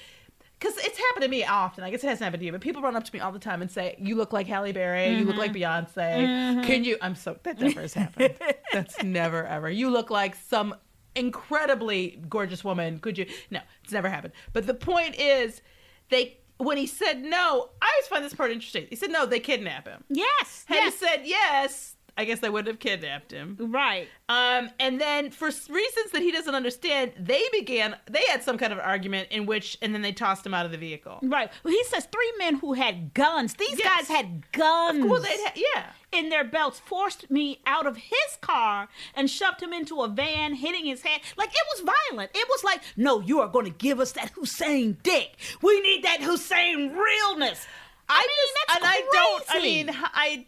[0.59, 1.83] because it's happened to me often.
[1.83, 3.39] I guess it hasn't happened to you, but people run up to me all the
[3.39, 5.07] time and say, "You look like Halle Berry.
[5.17, 5.95] You look like Beyonce.
[5.95, 6.63] Mhm.
[6.63, 8.35] Can you?" I'm so that never has happened.
[8.71, 9.71] That's never ever.
[9.71, 10.75] You look like some
[11.15, 12.99] incredibly gorgeous woman.
[12.99, 13.25] Could you?
[13.49, 14.33] No, it's never happened.
[14.53, 15.61] But the point is,
[16.09, 18.87] they when he said no, I always find this part interesting.
[18.89, 20.03] He said no, they kidnap him.
[20.09, 20.65] Yes.
[20.67, 20.99] Had yes.
[20.99, 23.57] he said yes, I guess they wouldn't have kidnapped him.
[23.59, 24.07] Right.
[24.27, 27.95] Um, and then for reasons that he doesn't understand, they began.
[28.09, 30.71] They had some kind of argument in which, and then they tossed him out of
[30.71, 31.19] the vehicle.
[31.23, 31.49] Right.
[31.63, 33.53] Well, he says three men who had guns.
[33.55, 35.05] These guys had guns.
[35.05, 35.91] Well, they'd yeah.
[36.11, 40.55] In their belts, forced me out of his car and shoved him into a van,
[40.55, 41.21] hitting his head.
[41.37, 42.31] Like it was violent.
[42.33, 45.37] It was like, no, you are going to give us that Hussein dick.
[45.61, 47.65] We need that Hussein realness.
[48.09, 49.45] I, mean, just that's and I don't.
[49.49, 50.45] I mean, I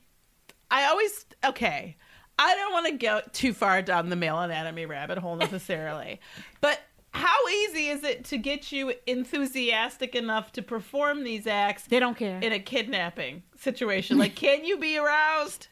[0.70, 1.96] I always okay.
[2.38, 6.20] I don't want to go too far down the male anatomy rabbit hole necessarily,
[6.62, 6.82] but
[7.14, 11.84] how easy is it to get you enthusiastic enough to perform these acts?
[11.88, 12.40] They don't care.
[12.42, 14.18] in a kidnapping situation.
[14.18, 15.68] Like, can you be aroused?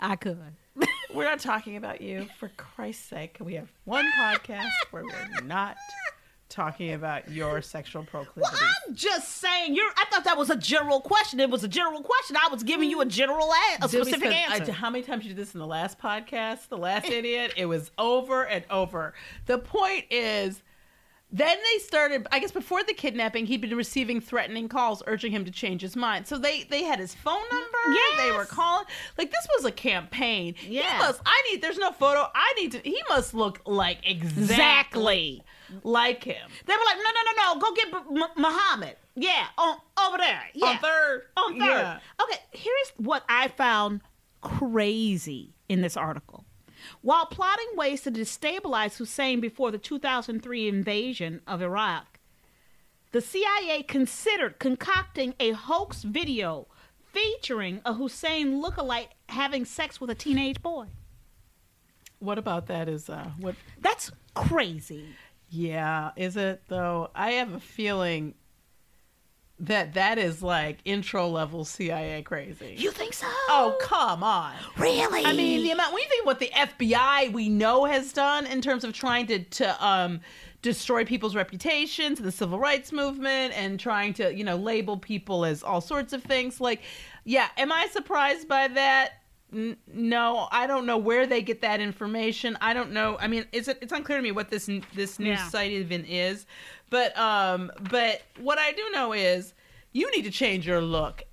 [0.00, 0.38] I could.
[1.14, 3.38] We're not talking about you, for Christ's sake.
[3.40, 5.76] We have one podcast where we're not
[6.50, 8.60] talking about your sexual proclivities.
[8.88, 9.74] I'm just saying.
[9.74, 9.90] You're.
[9.96, 11.40] I thought that was a general question.
[11.40, 12.36] It was a general question.
[12.36, 14.72] I was giving you a general, a, a specific I- uh, answer.
[14.72, 16.68] how many times you did this in the last podcast?
[16.68, 17.54] The last idiot.
[17.56, 19.14] It was over and over.
[19.46, 20.62] The point is,
[21.32, 22.26] then they started.
[22.30, 25.96] I guess before the kidnapping, he'd been receiving threatening calls urging him to change his
[25.96, 26.26] mind.
[26.26, 27.78] So they they had his phone mm, number.
[27.88, 28.86] Yeah, they were calling.
[29.18, 30.54] Like this was a campaign.
[30.66, 31.20] Yeah, He must.
[31.26, 31.62] I need.
[31.62, 32.26] There's no photo.
[32.34, 32.78] I need to.
[32.78, 35.42] He must look like exactly, Exactly.
[35.82, 36.48] like him.
[36.64, 37.60] They were like, no, no, no, no.
[37.60, 38.96] Go get M- Muhammad.
[39.16, 40.42] Yeah, on over there.
[40.54, 40.66] Yeah.
[40.68, 41.22] On third.
[41.36, 41.64] On third.
[41.66, 41.98] Yeah.
[42.22, 44.00] Okay, here's what I found
[44.42, 46.44] crazy in this article.
[47.02, 52.18] While plotting ways to destabilize Hussein before the 2003 invasion of Iraq,
[53.12, 56.66] the CIA considered concocting a hoax video
[57.12, 60.86] featuring a Hussein lookalike having sex with a teenage boy.
[62.18, 62.88] What about that?
[62.88, 63.54] Is uh what?
[63.80, 65.06] That's crazy.
[65.48, 67.10] Yeah, is it though?
[67.14, 68.34] I have a feeling
[69.58, 72.74] that that is like intro level CIA crazy.
[72.76, 73.26] You think so?
[73.48, 74.54] Oh, come on.
[74.76, 75.24] Really?
[75.24, 78.60] I mean, the amount when you think what the FBI we know has done in
[78.60, 80.20] terms of trying to to um
[80.62, 85.62] destroy people's reputations, the civil rights movement and trying to, you know, label people as
[85.62, 86.82] all sorts of things like
[87.24, 89.22] yeah, am I surprised by that?
[89.52, 92.58] N- no, I don't know where they get that information.
[92.60, 93.16] I don't know.
[93.20, 95.48] I mean, it's it's unclear to me what this this news Yeah.
[95.48, 96.46] site even is.
[96.90, 99.54] But um but what I do know is
[99.92, 101.24] you need to change your look.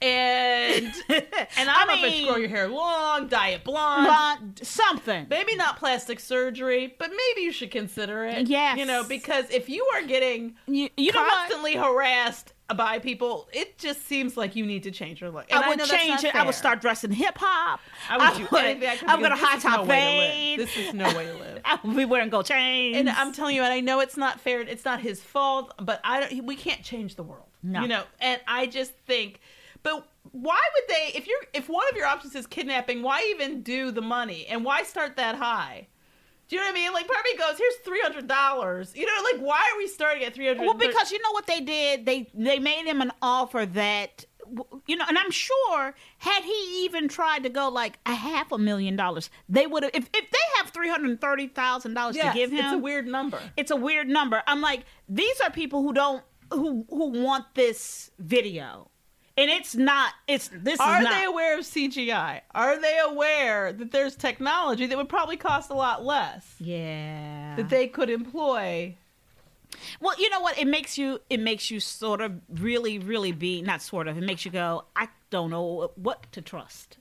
[0.00, 4.60] And and I don't know if it's grow your hair long, dye it blonde, Blonde,
[4.62, 5.26] something.
[5.30, 8.48] maybe not plastic surgery, but maybe you should consider it.
[8.48, 8.78] Yes.
[8.78, 14.06] you know, because if you are getting You, you constantly harassed by people, it just
[14.06, 15.46] seems like you need to change your look.
[15.50, 16.34] And I would that's change it.
[16.34, 17.80] I would start dressing hip hop.
[18.08, 19.08] I would do anything I could.
[19.08, 20.58] I'm gonna high top fade.
[20.58, 21.60] This is no way to live.
[21.64, 22.96] I would be wearing gold chains.
[22.96, 24.60] And I'm telling you, and I know it's not fair.
[24.60, 26.44] It's not his fault, but I don't.
[26.44, 27.46] We can't change the world.
[27.62, 27.82] No.
[27.82, 29.40] You know, and I just think,
[29.82, 31.12] but why would they?
[31.16, 34.64] If you're, if one of your options is kidnapping, why even do the money, and
[34.64, 35.88] why start that high?
[36.48, 36.92] Do you know what I mean?
[36.92, 39.86] Like, part of me goes, "Here's three hundred dollars." You know, like, why are we
[39.88, 40.62] starting at three hundred?
[40.64, 42.04] well, because you know what they did?
[42.04, 44.26] They they made him an offer that
[44.86, 48.58] you know, and I'm sure had he even tried to go like a half a
[48.58, 49.92] million dollars, they would have.
[49.94, 53.06] If if they have three hundred thirty thousand dollars to give him, it's a weird
[53.06, 53.40] number.
[53.56, 54.42] It's a weird number.
[54.46, 58.90] I'm like, these are people who don't who who want this video,
[59.36, 60.12] and it's not.
[60.28, 61.12] It's this Are is not.
[61.14, 62.40] they aware of CGI?
[62.54, 67.56] Are they aware that there's technology that would probably cost a lot less yeah.
[67.56, 68.96] that they could employ?
[70.00, 70.58] Well, you know what?
[70.58, 74.18] It makes you it makes you sort of really, really be not sort of.
[74.18, 76.98] It makes you go, I don't know what to trust.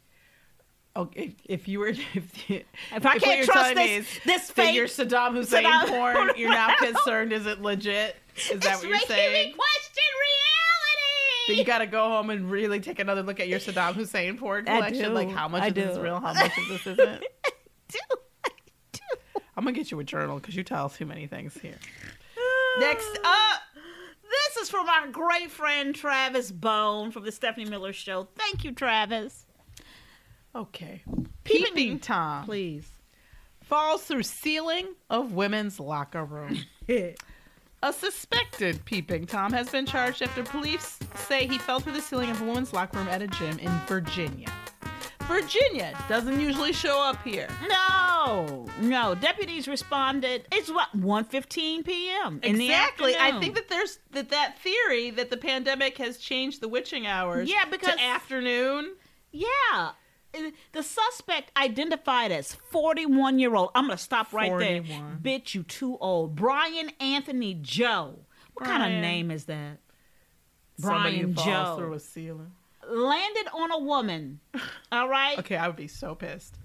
[0.95, 2.65] Okay, if, if you were if, If
[3.05, 6.75] I what can't trust this- is this fake your Saddam Hussein Saddam- porn, you're now
[6.77, 8.15] concerned is it legit?
[8.51, 9.53] Is that what you're saying?
[9.53, 10.03] question
[11.47, 14.37] That you got to go home and really take another look at your Saddam Hussein
[14.37, 15.05] porn I collection.
[15.05, 15.09] do.
[15.09, 16.03] Like how much I of this is do.
[16.03, 16.99] real, how much of this isn't.
[17.45, 17.49] I
[17.89, 17.99] do.
[18.45, 18.49] I
[18.93, 18.99] do.
[19.57, 21.77] I'm gonna get you a journal because you tell too many things here.
[22.79, 23.61] Next up,
[24.55, 28.27] This is from our great friend Travis Bone from the Stephanie Miller Show.
[28.37, 29.45] Thank you, Travis.
[30.55, 31.03] okay,
[31.43, 32.87] Peeping- peeping tom Please.
[33.63, 36.57] falls through ceiling of women's locker room.
[37.83, 42.29] A suspected peeping Tom has been charged after police say he fell through the ceiling
[42.29, 44.51] of a woman's locker room at a gym in Virginia.
[45.23, 47.47] Virginia doesn't usually show up here.
[47.69, 49.15] No, no.
[49.15, 50.45] Deputies responded.
[50.51, 52.39] It's what 1:15 p.m.
[52.43, 53.15] exactly.
[53.17, 57.49] I think that there's that that theory that the pandemic has changed the witching hours.
[57.49, 58.95] Yeah, because- to afternoon.
[59.31, 59.91] Yeah.
[60.71, 63.71] The suspect identified as 41 year old.
[63.75, 65.19] I'm going to stop right 41.
[65.23, 65.39] there.
[65.39, 66.35] Bitch, you too old.
[66.35, 68.19] Brian Anthony Joe.
[68.53, 69.79] What kind of name is that?
[70.79, 71.75] Brian Joe.
[71.77, 72.51] through a ceiling.
[72.89, 74.39] Landed on a woman.
[74.91, 75.37] All right.
[75.39, 76.57] Okay, I would be so pissed.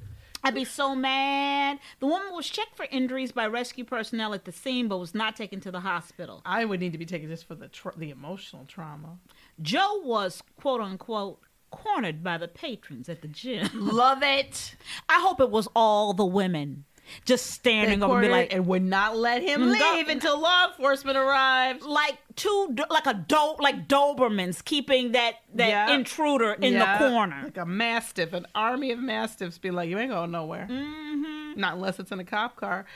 [0.42, 1.80] I'd be so mad.
[1.98, 5.34] The woman was checked for injuries by rescue personnel at the scene, but was not
[5.34, 6.40] taken to the hospital.
[6.44, 9.18] I would need to be taken just for the tra- the emotional trauma.
[9.60, 13.68] Joe was quote unquote cornered by the patrons at the gym.
[13.74, 14.76] Love it.
[15.08, 16.84] I hope it was all the women.
[17.24, 21.16] just standing over and be like, and would not let him leave until law enforcement
[21.16, 21.82] arrived.
[21.82, 25.94] like two, like a do, like Dobermans keeping that that Yeah.
[25.94, 26.98] intruder in Yeah.
[26.98, 27.42] the corner.
[27.44, 30.66] Like a mastiff, an army of mastiffs be like, you ain't going nowhere.
[30.68, 31.60] Mm-hmm.
[31.60, 32.86] Not unless it's in a cop car.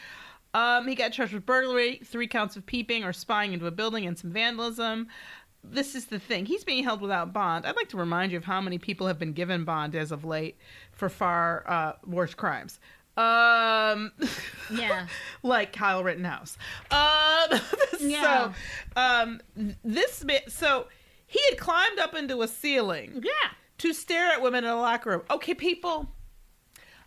[0.53, 4.05] Um, he got charged with burglary, three counts of peeping or spying into a building,
[4.07, 5.07] and some vandalism.
[5.63, 6.47] This is the thing.
[6.47, 7.67] He's being held without bond.
[7.67, 10.25] I'd like to remind you of how many people have been given bond as of
[10.25, 10.57] late
[10.93, 12.81] for far uh, worse crimes.
[13.17, 14.13] Um,
[14.73, 15.07] Yeah.
[15.43, 16.57] like Kyle Rittenhouse.
[16.91, 17.61] Um,
[18.01, 18.53] Yeah.
[18.97, 19.41] So, um,
[19.85, 20.51] this bit.
[20.51, 20.87] So
[21.27, 23.21] he had climbed up into a ceiling.
[23.23, 23.51] Yeah.
[23.79, 25.23] To stare at women in a locker room.
[25.31, 26.09] Okay, people.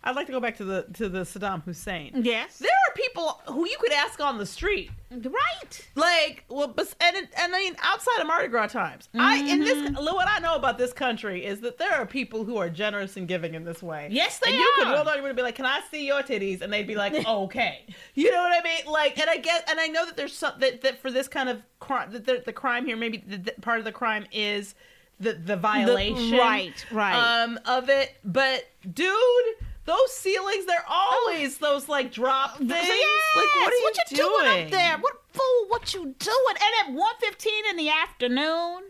[0.06, 2.12] I'd like to go back to the to the Saddam Hussein.
[2.22, 2.58] Yes.
[2.58, 5.88] There are people who you could ask on the street, Right.
[5.94, 9.08] like well, but and and I mean outside of Mardi Gras times.
[9.14, 10.04] I in this Mm-hmm.
[10.04, 13.26] what I know about this country is that there are people who are generous and
[13.26, 14.08] giving in this way.
[14.10, 14.94] Yes, they and you could are.
[14.94, 17.86] roll down and be like, "Can I see your titties?" And they'd be like, "Okay."
[18.14, 18.92] You know what I mean?
[18.92, 21.48] Like, and I get, and I know that there's some that, that for this kind
[21.48, 24.74] of crime, that the, the crime here, maybe the, the, part of the crime is
[25.18, 27.42] the the violation, right, right.
[27.42, 28.14] um, of it.
[28.22, 29.54] But dude.
[29.84, 31.72] Those ceilings, they're always oh.
[31.72, 32.70] those like drop things.
[32.70, 33.36] Yes.
[33.36, 34.64] Like, what are you what you doing?
[34.64, 34.98] up there?
[34.98, 35.66] What fool?
[35.68, 36.56] What you doing?
[36.88, 38.82] And at 1.15 in the afternoon,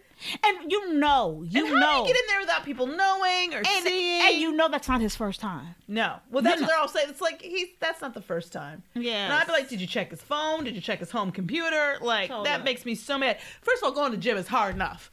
[0.45, 3.85] and you know, you and know, you get in there without people knowing or and,
[3.87, 4.23] seeing?
[4.23, 5.75] and you know that's not his first time.
[5.89, 6.17] No.
[6.31, 6.67] Well, You that's know.
[6.67, 7.09] what they're all saying.
[7.11, 8.83] It's like he's that's not the first time.
[8.95, 9.25] Yeah.
[9.25, 10.65] And I'd be like, did you check his phone?
[10.65, 11.97] Did you check his home computer?
[12.01, 12.65] Like Hold that up.
[12.65, 13.39] makes me so mad.
[13.63, 15.11] First of all, going to gym is hard enough.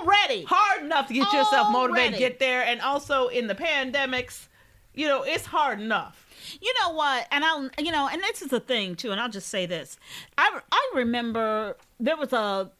[0.00, 0.44] Already.
[0.44, 4.46] Hard enough to get yourself motivated, get there, and also in the pandemics,
[4.94, 6.20] you know, it's hard enough.
[6.60, 7.26] You know what?
[7.30, 9.10] And I'll, you know, and this is the thing too.
[9.12, 9.96] And I'll just say this:
[10.36, 12.36] I I remember there was a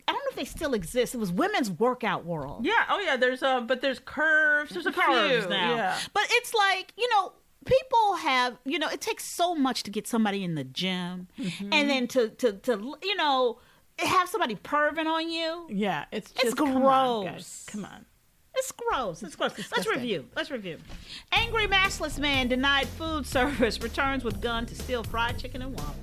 [0.06, 1.14] I don't know if they still exist.
[1.14, 2.66] It was Women's Workout World.
[2.66, 2.84] Yeah.
[2.90, 3.16] Oh yeah.
[3.16, 4.72] There's a but there's curves.
[4.72, 5.50] There's a curves few.
[5.50, 5.74] now.
[5.76, 5.98] Yeah.
[6.12, 7.32] But it's like, you know,
[7.64, 11.72] people have, you know, it takes so much to get somebody in the gym Mm-hmm.
[11.72, 13.58] and then to, to, to, you know,
[13.98, 15.66] have somebody perving on you.
[15.70, 16.04] Yeah.
[16.12, 17.32] It's just It's come on, guys.
[17.32, 17.66] gross.
[17.68, 18.04] Come on.
[18.56, 19.22] It's gross.
[19.22, 19.52] It's gross.
[19.76, 20.26] Let's review.
[20.36, 20.78] Let's review.
[21.32, 26.00] Angry maskless man denied food service returns with gun to steal fried chicken and waffles.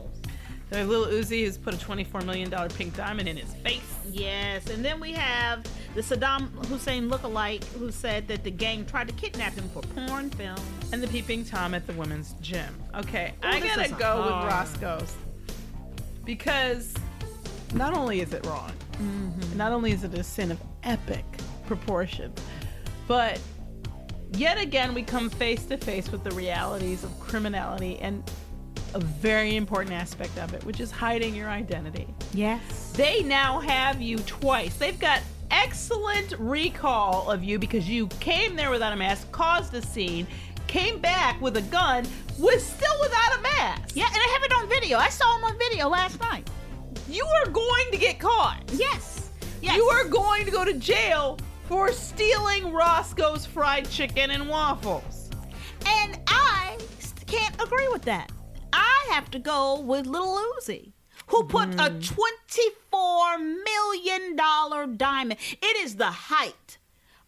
[0.69, 3.81] There's Lil Uzi who's put a $24 million pink diamond in his face.
[4.09, 5.63] Yes, and then we have
[5.95, 10.29] the Saddam Hussein lookalike who said that the gang tried to kidnap him for porn
[10.29, 10.55] film.
[10.93, 12.73] And the peeping Tom at the women's gym.
[12.95, 14.45] Okay, Ooh, I gotta go hard.
[14.45, 15.13] with Roscoe's
[16.23, 16.93] because
[17.73, 19.57] not only is it wrong, Mm-hmm.
[19.57, 21.25] not only is it a sin of epic
[21.75, 22.33] proportion,
[23.07, 23.39] but
[24.33, 28.29] yet again we come face to face with the realities of criminality and
[28.93, 32.07] a very important aspect of it, which is hiding your identity.
[32.33, 32.91] Yes.
[32.91, 34.75] They now have you twice.
[34.75, 39.81] They've got excellent recall of you because you came there without a mask, caused a
[39.81, 40.27] scene,
[40.67, 42.05] came back with a gun,
[42.37, 43.95] was still without a mask.
[43.95, 44.97] Yeah, and I have it on video.
[44.97, 46.49] I saw him on video last night.
[47.09, 48.61] You are going to get caught.
[48.73, 49.29] Yes.
[49.61, 49.77] Yes.
[49.77, 51.37] You are going to go to jail
[51.71, 55.29] for stealing Roscoe's fried chicken and waffles.
[55.85, 56.77] And I
[57.27, 58.29] can't agree with that.
[58.73, 60.91] I have to go with Little Uzi,
[61.27, 62.25] who put a mm.
[62.91, 65.39] $24 million diamond.
[65.61, 66.77] It is the height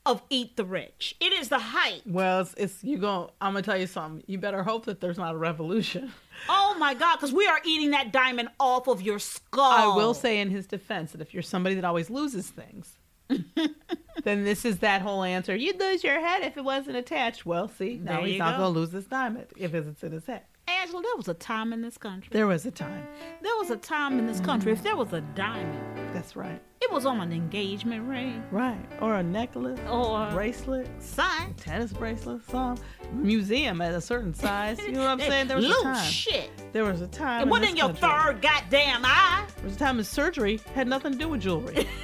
[0.06, 1.16] of Eat the Rich.
[1.22, 2.02] It is the height.
[2.06, 3.32] Well, it's, it's you go.
[3.40, 4.26] I'm gonna tell you something.
[4.28, 6.12] You better hope that there's not a revolution.
[6.50, 9.94] Oh my God, because we are eating that diamond off of your skull.
[9.94, 12.98] I will say in his defense that if you're somebody that always loses things,
[14.24, 15.56] then this is that whole answer.
[15.56, 17.46] You'd lose your head if it wasn't attached.
[17.46, 18.64] Well, see, now There he's not go.
[18.64, 20.42] going to lose this diamond if it's in his head.
[20.66, 22.30] Angela, there was a time in this country.
[22.32, 23.06] There was a time.
[23.42, 24.72] There was a time in this country.
[24.72, 26.62] If there was a diamond, That's right.
[26.82, 28.80] it was on an engagement ring Right.
[29.02, 31.54] Or a necklace, or a bracelet, sign.
[31.56, 32.78] tennis bracelet, some
[33.12, 34.80] museum at a certain size.
[34.82, 35.48] You know what I'm saying?
[35.50, 36.06] There was Loose a time.
[36.10, 36.50] shit.
[36.72, 37.42] There was a time.
[37.48, 39.46] It wasn't in your country- third goddamn eye.
[39.58, 41.86] There was a time in surgery had nothing to do with jewelry.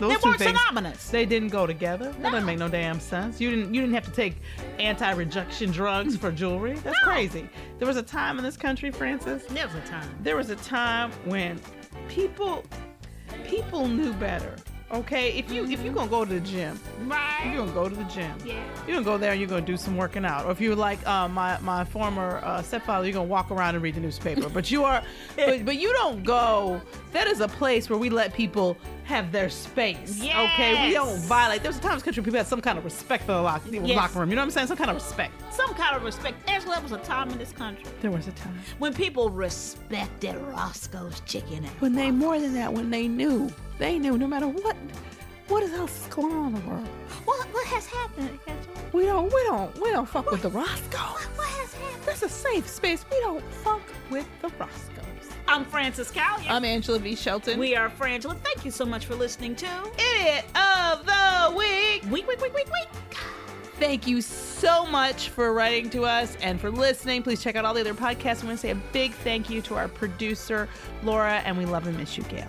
[0.00, 1.08] Those they two weren't things- synonymous.
[1.10, 2.12] They didn't go together.
[2.20, 3.40] That doesn't make no damn sense.
[3.40, 4.36] You didn't you didn't have to take
[4.78, 6.74] anti-rejection drugs for jewelry.
[6.74, 7.12] That's No.
[7.12, 7.48] crazy.
[7.78, 9.44] There was a time in this country, Frances.
[9.46, 10.08] There was a time.
[10.20, 11.60] There was a time when
[12.08, 12.64] people
[13.44, 14.56] people knew better.
[14.92, 17.44] Okay, if you if you're gonna go to the gym, Right.
[17.46, 18.30] you're gonna go to the gym.
[18.44, 18.62] Yeah.
[18.86, 20.44] You're gonna go there and you're gonna do some working out.
[20.44, 23.82] Or if you're like uh, my my former uh, stepfather, you're gonna walk around and
[23.82, 24.50] read the newspaper.
[24.50, 25.02] But you are,
[25.36, 26.78] but, but you don't go.
[27.12, 30.20] That is a place where we let people have their space.
[30.22, 31.24] Okay, we don't Yes.
[31.26, 31.62] violate.
[31.62, 33.62] There's a time in this country people had some kind of respect for the lock,
[33.70, 33.96] Yes.
[33.96, 34.30] locker room.
[34.30, 34.66] You know what I'm saying?
[34.68, 35.32] Some kind of respect.
[35.52, 36.48] Some kind of respect.
[36.48, 40.36] Angela, there was a time in this country There was a time when people respected
[40.36, 44.46] Roscoe's chicken and when they more than that when they knew they knew no matter
[44.48, 44.76] what
[45.48, 46.86] what else is going on in the world.
[47.24, 48.38] What what has happened?
[48.92, 50.98] We don't we don't we don't fuck with the Roscoe.
[51.36, 52.02] What has happened?
[52.06, 53.04] That's a safe space.
[53.10, 55.04] We don't fuck with the Roscoes.
[55.52, 56.48] I'm Frances Callier.
[56.48, 57.14] I'm Angela V.
[57.14, 57.58] Shelton.
[57.58, 58.38] We are Frangela.
[58.38, 59.66] Thank you so much for listening to
[59.98, 62.02] Idiot of the Week.
[62.10, 62.88] Week, week, week, week, week.
[63.78, 67.22] Thank you so much for writing to us and for listening.
[67.22, 68.42] Please check out all the other podcasts.
[68.42, 70.70] I want to say a big thank you to our producer,
[71.02, 72.48] Laura, and we love and miss you, Gail.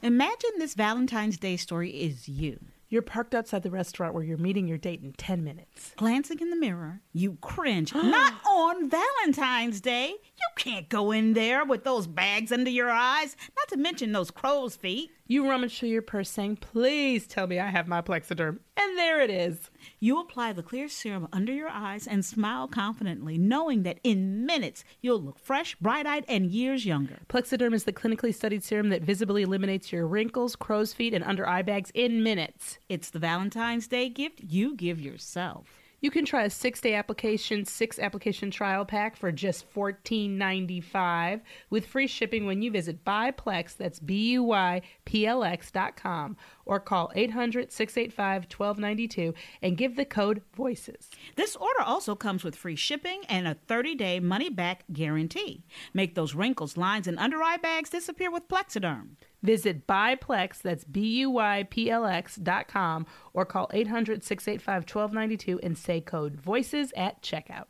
[0.00, 2.58] Imagine this Valentine's Day story is you.
[2.92, 5.92] You're parked outside the restaurant where you're meeting your date in 10 minutes.
[5.96, 7.94] Glancing in the mirror, you cringe.
[7.94, 10.08] Not on Valentine's Day.
[10.08, 14.32] You can't go in there with those bags under your eyes, not to mention those
[14.32, 15.12] crow's feet.
[15.28, 18.58] You rummage through your purse saying, Please tell me I have my Plexiderm.
[18.76, 19.69] And there it is.
[20.02, 24.82] You apply the clear serum under your eyes and smile confidently, knowing that in minutes
[25.02, 27.18] you'll look fresh, bright eyed, and years younger.
[27.28, 31.46] Plexiderm is the clinically studied serum that visibly eliminates your wrinkles, crow's feet, and under
[31.46, 32.78] eye bags in minutes.
[32.88, 35.79] It's the Valentine's Day gift you give yourself.
[36.00, 41.86] You can try a six day application, six application trial pack for just $14.95 with
[41.86, 46.36] free shipping when you visit Buyplex, that's B U Y P L X dot com,
[46.64, 51.10] or call 800 685 1292 and give the code VOICES.
[51.36, 55.64] This order also comes with free shipping and a 30 day money back guarantee.
[55.92, 59.16] Make those wrinkles, lines, and under eye bags disappear with Plexiderm.
[59.42, 64.82] Visit Buyplex, that's B U Y P L X dot com, or call 800 685
[64.82, 67.66] 1292 and say code VOICES at checkout.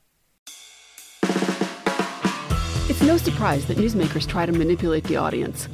[2.91, 5.69] It's no surprise that newsmakers try to manipulate the audience.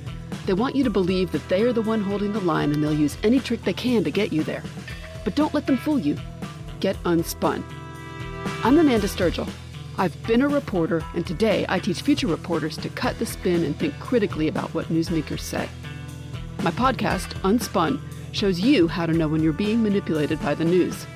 [0.44, 2.92] They want you to believe that they are the one holding the line and they'll
[2.92, 4.62] use any trick they can to get you there.
[5.24, 6.18] But don't let them fool you.
[6.78, 7.64] Get unspun.
[8.62, 9.48] I'm Amanda Sturgill.
[9.98, 13.74] I've been a reporter, and today I teach future reporters to cut the spin and
[13.76, 15.70] think critically about what newsmakers say.
[16.62, 18.00] My podcast, Unspun,
[18.32, 21.06] shows you how to know when you're being manipulated by the news.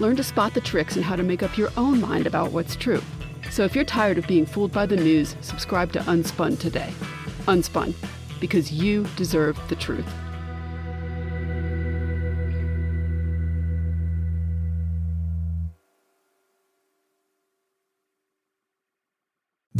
[0.00, 2.76] Learn to spot the tricks and how to make up your own mind about what's
[2.76, 3.02] true.
[3.50, 6.92] So if you're tired of being fooled by the news, subscribe to Unspun today.
[7.46, 7.94] Unspun,
[8.40, 10.06] because you deserve the truth.